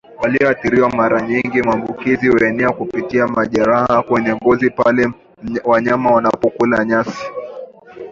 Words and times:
walioathiriwa 0.21 0.89
Mara 0.89 1.21
nyingi 1.21 1.61
maambukizi 1.61 2.27
huenea 2.27 2.69
kupitia 2.71 3.27
majeraha 3.27 4.01
kwenye 4.03 4.35
ngozi 4.35 4.69
pale 4.69 5.11
wanyama 5.63 6.11
wanapokula 6.11 6.85
nyasi 6.85 7.23